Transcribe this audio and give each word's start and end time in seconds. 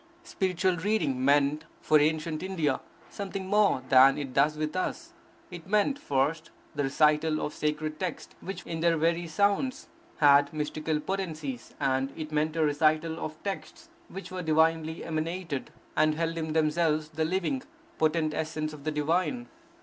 Spiritual 0.23 0.77
reading 0.77 1.23
meant, 1.23 1.65
for 1.79 1.99
ancient 1.99 2.41
India, 2.41 2.79
something 3.11 3.45
more 3.45 3.83
than 3.89 4.17
it 4.17 4.33
does 4.33 4.57
with 4.57 4.75
us. 4.75 5.13
It 5.51 5.67
meant, 5.67 5.99
first, 5.99 6.49
the 6.73 6.81
recital 6.85 7.39
of 7.39 7.53
sacred 7.53 7.99
texts, 7.99 8.33
which, 8.41 8.63
in 8.65 8.79
their 8.79 8.97
very 8.97 9.27
sounds, 9.27 9.89
had 10.17 10.51
mystical 10.51 10.99
potencies; 10.99 11.75
and 11.79 12.11
it 12.17 12.31
meant 12.31 12.55
a 12.55 12.63
recital 12.65 13.19
of 13.23 13.37
texts 13.43 13.89
which 14.09 14.31
were 14.31 14.41
divinely 14.41 15.03
emanated, 15.05 15.69
and 15.95 16.15
held 16.15 16.35
in 16.35 16.53
themselves 16.53 17.09
the 17.09 17.23
living, 17.23 17.61
potent 17.99 18.33
essence 18.33 18.73
of 18.73 18.85
the 18.85 18.91
divine. 18.91 19.49